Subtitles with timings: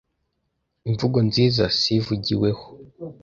[0.87, 2.65] Imvugo nziza si ivugiweho